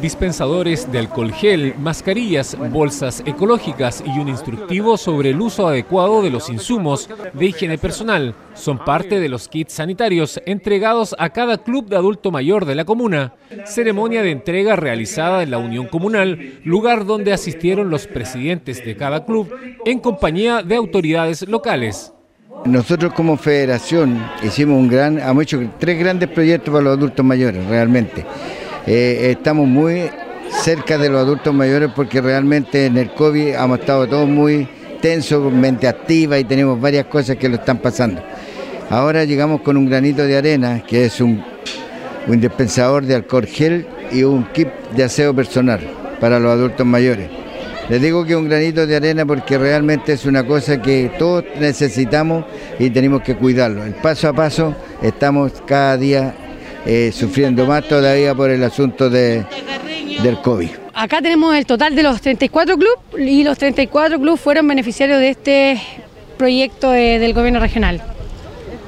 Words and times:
dispensadores 0.00 0.90
de 0.90 0.98
alcohol 0.98 1.32
gel, 1.32 1.74
mascarillas, 1.78 2.56
bolsas 2.70 3.22
ecológicas 3.26 4.02
y 4.06 4.18
un 4.18 4.28
instructivo 4.28 4.96
sobre 4.96 5.30
el 5.30 5.40
uso 5.40 5.68
adecuado 5.68 6.22
de 6.22 6.30
los 6.30 6.48
insumos 6.48 7.08
de 7.32 7.46
higiene 7.46 7.78
personal 7.78 8.34
son 8.54 8.78
parte 8.78 9.20
de 9.20 9.28
los 9.28 9.48
kits 9.48 9.74
sanitarios 9.74 10.40
entregados 10.44 11.14
a 11.18 11.30
cada 11.30 11.58
club 11.58 11.88
de 11.88 11.96
adulto 11.96 12.30
mayor 12.30 12.66
de 12.66 12.74
la 12.74 12.84
comuna. 12.84 13.34
Ceremonia 13.64 14.22
de 14.22 14.30
entrega 14.30 14.76
realizada 14.76 15.42
en 15.42 15.50
la 15.50 15.58
Unión 15.58 15.86
Comunal, 15.86 16.60
lugar 16.64 17.06
donde 17.06 17.32
asistieron 17.32 17.90
los 17.90 18.06
presidentes 18.06 18.84
de 18.84 18.96
cada 18.96 19.24
club 19.24 19.52
en 19.84 19.98
compañía 19.98 20.62
de 20.62 20.76
autoridades 20.76 21.48
locales. 21.48 22.12
Nosotros 22.66 23.14
como 23.14 23.38
federación 23.38 24.22
hicimos 24.42 24.76
un 24.76 24.88
gran, 24.88 25.18
hemos 25.18 25.44
hecho 25.44 25.62
tres 25.78 25.98
grandes 25.98 26.28
proyectos 26.28 26.70
para 26.70 26.84
los 26.84 26.98
adultos 26.98 27.24
mayores, 27.24 27.64
realmente. 27.66 28.26
Eh, 28.92 29.30
estamos 29.30 29.68
muy 29.68 30.10
cerca 30.64 30.98
de 30.98 31.08
los 31.08 31.20
adultos 31.20 31.54
mayores 31.54 31.90
porque 31.94 32.20
realmente 32.20 32.86
en 32.86 32.98
el 32.98 33.14
COVID 33.14 33.54
hemos 33.54 33.78
estado 33.78 34.08
todos 34.08 34.28
muy 34.28 34.66
tensos, 35.00 35.52
mente 35.52 35.86
activa 35.86 36.40
y 36.40 36.42
tenemos 36.42 36.80
varias 36.80 37.06
cosas 37.06 37.36
que 37.36 37.48
lo 37.48 37.54
están 37.54 37.78
pasando. 37.78 38.20
Ahora 38.88 39.22
llegamos 39.22 39.60
con 39.60 39.76
un 39.76 39.88
granito 39.88 40.24
de 40.24 40.36
arena, 40.36 40.82
que 40.84 41.04
es 41.04 41.20
un, 41.20 41.40
un 42.26 42.40
dispensador 42.40 43.04
de 43.04 43.14
alcohol 43.14 43.46
gel 43.46 43.86
y 44.10 44.24
un 44.24 44.42
kit 44.46 44.66
de 44.96 45.04
aseo 45.04 45.32
personal 45.32 45.78
para 46.18 46.40
los 46.40 46.50
adultos 46.50 46.84
mayores. 46.84 47.30
Les 47.88 48.02
digo 48.02 48.24
que 48.24 48.34
un 48.34 48.48
granito 48.48 48.88
de 48.88 48.96
arena 48.96 49.24
porque 49.24 49.56
realmente 49.56 50.14
es 50.14 50.26
una 50.26 50.44
cosa 50.44 50.82
que 50.82 51.12
todos 51.16 51.44
necesitamos 51.60 52.44
y 52.80 52.90
tenemos 52.90 53.22
que 53.22 53.36
cuidarlo. 53.36 53.84
El 53.84 53.94
paso 53.94 54.30
a 54.30 54.32
paso 54.32 54.74
estamos 55.00 55.52
cada 55.64 55.96
día 55.96 56.34
eh, 56.86 57.12
sufriendo 57.12 57.66
más 57.66 57.86
todavía 57.86 58.34
por 58.34 58.50
el 58.50 58.62
asunto 58.64 59.10
de, 59.10 59.44
del 60.22 60.40
COVID. 60.40 60.70
Acá 60.94 61.22
tenemos 61.22 61.54
el 61.56 61.66
total 61.66 61.94
de 61.94 62.02
los 62.02 62.20
34 62.20 62.76
clubes 62.76 62.98
y 63.18 63.44
los 63.44 63.58
34 63.58 64.18
clubes 64.18 64.40
fueron 64.40 64.68
beneficiarios 64.68 65.18
de 65.18 65.30
este 65.30 65.82
proyecto 66.36 66.90
del 66.90 67.32
gobierno 67.34 67.60
regional. 67.60 68.02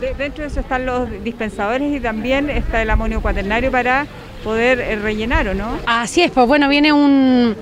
dentro 0.00 0.42
de 0.42 0.50
eso 0.50 0.60
están 0.60 0.86
los 0.86 1.08
dispensadores 1.24 1.94
y 1.94 2.00
también 2.00 2.50
está 2.50 2.82
el 2.82 2.90
amonio 2.90 3.20
cuaternario 3.20 3.70
para 3.70 4.06
poder 4.38 4.80
eh, 4.80 4.96
rellenar, 4.96 5.48
¿o 5.48 5.54
no? 5.54 5.78
Así 5.86 6.22
es, 6.22 6.30
pues 6.30 6.46
bueno, 6.46 6.68
viene 6.68 6.92
un, 6.92 7.54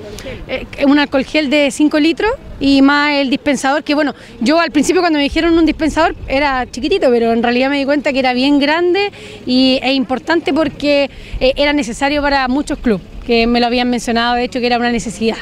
eh, 0.48 0.66
un 0.86 0.98
alcohol 0.98 1.24
gel 1.24 1.50
de 1.50 1.70
5 1.70 1.98
litros 1.98 2.30
y 2.60 2.82
más 2.82 3.14
el 3.14 3.30
dispensador, 3.30 3.82
que 3.82 3.94
bueno, 3.94 4.14
yo 4.41 4.58
al 4.60 4.70
principio 4.70 5.02
cuando 5.02 5.19
me 5.19 5.24
dijeron 5.24 5.56
un 5.58 5.66
dispensador 5.66 6.14
era 6.27 6.66
chiquitito, 6.70 7.10
pero 7.10 7.32
en 7.32 7.42
realidad 7.42 7.70
me 7.70 7.78
di 7.78 7.84
cuenta 7.84 8.12
que 8.12 8.19
era 8.19 8.32
bien 8.32 8.58
grande 8.58 9.12
y, 9.44 9.78
e 9.82 9.92
importante 9.92 10.52
porque 10.52 11.10
eh, 11.41 11.52
era 11.56 11.72
necesario 11.72 12.22
para 12.22 12.48
muchos 12.48 12.78
clubes, 12.78 13.06
que 13.27 13.47
me 13.47 13.60
lo 13.60 13.66
habían 13.66 13.91
mencionado, 13.91 14.36
de 14.36 14.44
hecho 14.44 14.60
que 14.60 14.66
era 14.66 14.78
una 14.78 14.91
necesidad. 14.91 15.36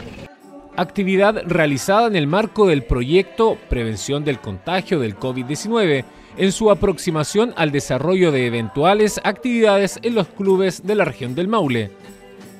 Actividad 0.76 1.42
realizada 1.46 2.08
en 2.08 2.16
el 2.16 2.26
marco 2.26 2.66
del 2.66 2.82
proyecto 2.82 3.56
Prevención 3.68 4.24
del 4.24 4.40
Contagio 4.40 4.98
del 4.98 5.16
COVID-19 5.16 6.04
en 6.36 6.52
su 6.52 6.70
aproximación 6.70 7.52
al 7.56 7.70
desarrollo 7.70 8.32
de 8.32 8.46
eventuales 8.46 9.20
actividades 9.24 9.98
en 10.02 10.14
los 10.14 10.28
clubes 10.28 10.86
de 10.86 10.94
la 10.94 11.04
región 11.04 11.34
del 11.34 11.48
Maule. 11.48 11.90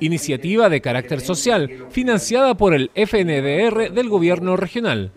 Iniciativa 0.01 0.69
de 0.69 0.81
carácter 0.81 1.21
social 1.21 1.87
financiada 1.91 2.55
por 2.55 2.75
el 2.75 2.91
FNDR 2.95 3.93
del 3.93 4.09
gobierno 4.09 4.57
regional 4.57 5.13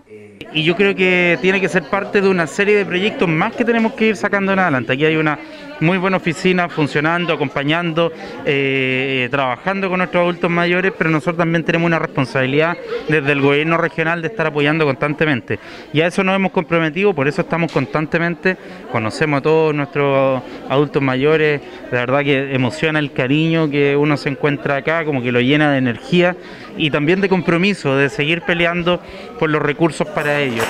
y 0.53 0.63
yo 0.63 0.75
creo 0.75 0.95
que 0.95 1.38
tiene 1.41 1.59
que 1.59 1.69
ser 1.69 1.83
parte 1.83 2.22
de 2.22 2.30
una 2.30 2.47
serie 2.47 2.75
de 2.75 2.85
proyectos 2.85 3.28
más 3.28 3.53
que 3.53 3.66
tenemos 3.66 3.94
que 3.94 4.08
ir 4.08 4.16
sacando 4.16 4.53
en 4.53 4.59
adelante. 4.59 4.94
Aquí 4.94 5.05
hay 5.05 5.16
una 5.16 5.39
muy 5.80 5.97
buena 5.97 6.17
oficina 6.17 6.70
funcionando, 6.70 7.33
acompañando, 7.33 8.11
eh, 8.45 9.28
trabajando 9.31 9.89
con 9.89 10.00
nuestros 10.00 10.22
adultos 10.22 10.50
mayores, 10.50 10.94
pero 10.97 11.09
nosotros 11.09 11.38
también 11.38 11.64
tenemos 11.64 11.88
una 11.88 12.00
responsabilidad 12.00 12.78
desde 13.08 13.31
el 13.31 13.42
gobierno 13.42 13.78
regional 13.78 14.22
de 14.22 14.28
estar 14.30 14.47
apoyando 14.47 14.86
constantemente. 14.86 15.59
Y 15.94 16.02
a 16.02 16.08
eso 16.08 16.23
nos 16.23 16.36
hemos 16.36 16.52
comprometido, 16.52 17.13
por 17.13 17.28
eso 17.28 17.41
estamos 17.41 17.72
constantemente, 17.72 18.57
conocemos 18.91 19.40
a 19.40 19.41
todos 19.41 19.75
nuestros 19.75 20.41
adultos 20.69 21.01
mayores, 21.01 21.62
de 21.62 21.97
verdad 21.97 22.24
que 22.24 22.53
emociona 22.53 23.00
el 23.00 23.12
cariño 23.12 23.69
que 23.69 23.96
uno 23.96 24.18
se 24.18 24.30
encuentra 24.30 24.78
acá, 24.78 25.06
como 25.06 25.22
que 25.22 25.31
lo 25.31 25.41
llena 25.41 25.72
de 25.72 25.78
energía 25.78 26.35
y 26.78 26.90
también 26.91 27.22
de 27.22 27.30
compromiso, 27.30 27.96
de 27.96 28.09
seguir 28.09 28.41
peleando 28.41 29.01
por 29.40 29.50
los 29.50 29.62
recursos 29.62 30.07
para 30.07 30.40
ellos. 30.40 30.66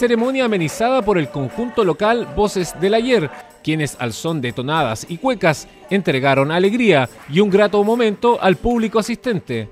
Ceremonia 0.00 0.46
amenizada 0.46 1.02
por 1.02 1.18
el 1.18 1.28
conjunto 1.28 1.84
local 1.84 2.26
Voces 2.34 2.74
del 2.80 2.94
Ayer, 2.94 3.28
quienes 3.62 3.98
al 4.00 4.14
son 4.14 4.40
de 4.40 4.50
tonadas 4.50 5.04
y 5.10 5.18
cuecas 5.18 5.68
entregaron 5.90 6.50
alegría 6.50 7.06
y 7.28 7.40
un 7.40 7.50
grato 7.50 7.84
momento 7.84 8.38
al 8.40 8.56
público 8.56 8.98
asistente. 8.98 9.68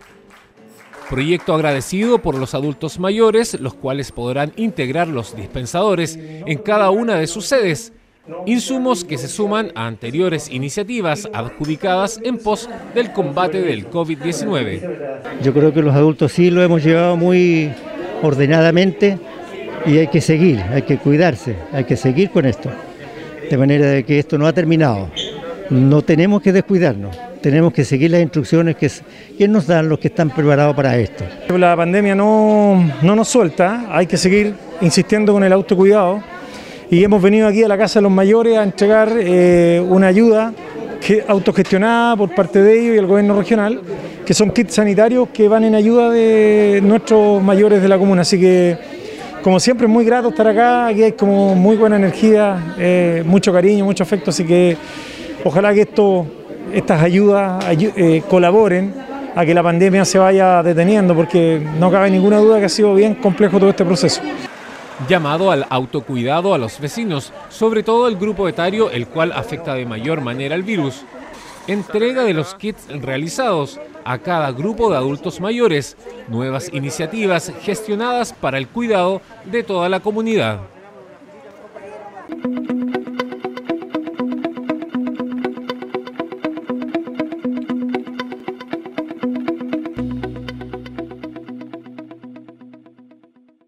Proyecto 1.09 1.55
agradecido 1.55 2.19
por 2.19 2.35
los 2.37 2.55
adultos 2.55 2.99
mayores, 2.99 3.59
los 3.59 3.73
cuales 3.73 4.13
podrán 4.13 4.53
integrar 4.57 5.09
los 5.09 5.35
dispensadores 5.35 6.19
en 6.21 6.59
cada 6.59 6.91
una 6.91 7.15
de 7.15 7.27
sus 7.27 7.47
sedes 7.47 7.95
insumos 8.45 9.05
que 9.05 9.17
se 9.17 9.29
suman 9.29 9.73
a 9.75 9.87
anteriores 9.87 10.51
iniciativas 10.51 11.27
adjudicadas 11.33 12.21
en 12.23 12.37
pos 12.37 12.69
del 12.95 13.15
combate 13.15 13.63
del 13.63 13.89
COVID-19. 13.89 15.41
Yo 15.41 15.55
creo 15.55 15.73
que 15.73 15.81
los 15.81 15.95
adultos 15.95 16.33
sí 16.33 16.51
lo 16.51 16.63
hemos 16.63 16.85
llevado 16.85 17.17
muy 17.17 17.73
ordenadamente 18.23 19.19
y 19.87 19.99
hay 19.99 20.09
que 20.09 20.21
seguir, 20.21 20.61
hay 20.73 20.83
que 20.83 20.99
cuidarse, 20.99 21.57
hay 21.73 21.85
que 21.85 21.97
seguir 21.97 22.31
con 22.31 22.47
esto, 22.47 22.71
de 23.51 23.57
manera 23.57 24.03
que 24.03 24.19
esto 24.19 24.39
no 24.39 24.47
ha 24.47 24.53
terminado. 24.53 25.11
No 25.71 26.01
tenemos 26.03 26.41
que 26.41 26.53
descuidarnos, 26.53 27.17
tenemos 27.43 27.73
que 27.73 27.85
seguir 27.85 28.11
las 28.11 28.23
instrucciones 28.23 28.77
que, 28.77 28.91
que 29.37 29.49
nos 29.49 29.67
dan 29.67 29.89
los 29.89 29.99
que 29.99 30.09
están 30.09 30.31
preparados 30.31 30.75
para 30.75 30.97
esto. 30.97 31.25
La 31.57 31.77
pandemia 31.77 32.15
no, 32.15 32.91
no 33.03 33.15
nos 33.15 33.29
suelta, 33.29 33.87
hay 33.91 34.07
que 34.07 34.17
seguir 34.17 34.55
insistiendo 34.81 35.33
con 35.33 35.45
el 35.45 35.53
autocuidado 35.53 36.23
y 36.91 37.05
hemos 37.05 37.21
venido 37.21 37.47
aquí 37.47 37.63
a 37.63 37.69
la 37.69 37.77
Casa 37.77 37.99
de 37.99 38.05
los 38.05 38.13
Mayores 38.13 38.57
a 38.57 38.63
entregar 38.63 39.13
eh, 39.19 39.85
una 39.87 40.07
ayuda 40.07 40.55
que, 41.01 41.23
autogestionada 41.27 42.17
por 42.17 42.35
parte 42.35 42.63
de 42.63 42.81
ellos 42.81 42.95
y 42.95 42.99
el 42.99 43.07
gobierno 43.07 43.37
regional, 43.37 43.81
que 44.25 44.33
son 44.33 44.51
kits 44.51 44.75
sanitarios 44.75 45.29
que 45.29 45.49
van 45.49 45.65
en 45.65 45.75
ayuda 45.75 46.11
de 46.11 46.81
nuestros 46.83 47.43
mayores 47.43 47.83
de 47.83 47.89
la 47.89 47.99
comuna. 47.99 48.23
Así 48.23 48.41
que, 48.41 48.77
como 49.43 49.61
siempre, 49.61 49.87
es 49.87 49.93
muy 49.93 50.05
grato 50.05 50.29
estar 50.29 50.47
acá, 50.47 50.87
aquí 50.87 51.03
hay 51.03 51.13
como 51.13 51.55
muy 51.55 51.77
buena 51.77 51.97
energía, 51.97 52.75
eh, 52.79 53.23
mucho 53.27 53.53
cariño, 53.53 53.85
mucho 53.85 54.03
afecto, 54.03 54.31
así 54.31 54.45
que 54.45 54.77
ojalá 55.45 55.73
que 55.73 55.83
esto, 55.83 56.27
estas 56.73 57.03
ayudas 57.03 57.65
eh, 57.69 58.23
colaboren 58.29 58.95
a 59.35 59.45
que 59.45 59.55
la 59.55 59.63
pandemia 59.63 60.05
se 60.05 60.19
vaya 60.19 60.63
deteniendo, 60.63 61.15
porque 61.15 61.65
no 61.79 61.91
cabe 61.91 62.11
ninguna 62.11 62.39
duda 62.39 62.59
que 62.59 62.67
ha 62.67 62.71
sido 62.71 62.95
bien 62.95 63.15
complejo 63.15 63.59
todo 63.59 63.71
este 63.71 63.85
proceso 63.85 64.21
llamado 65.07 65.53
al 65.53 65.65
autocuidado 65.71 66.55
a 66.55 66.59
los 66.59 66.81
vecinos, 66.81 67.33
sobre 67.51 67.83
todo 67.83 68.09
el 68.09 68.17
grupo 68.17 68.49
etario 68.49 68.91
el 68.91 69.07
cual 69.07 69.33
afecta 69.33 69.75
de 69.75 69.87
mayor 69.87 70.21
manera 70.23 70.57
el 70.57 70.65
virus. 70.65 71.05
Entrega 71.69 72.25
de 72.25 72.33
los 72.33 72.55
kits 72.55 72.89
realizados 72.89 73.79
a 74.03 74.17
cada 74.17 74.51
grupo 74.53 74.91
de 74.91 74.97
adultos 74.97 75.39
mayores, 75.39 75.99
nuevas 76.27 76.73
iniciativas 76.73 77.53
gestionadas 77.61 78.33
para 78.33 78.57
el 78.57 78.67
cuidado 78.67 79.21
de 79.45 79.63
toda 79.63 79.91
la 79.91 80.01
comunidad. 80.01 80.61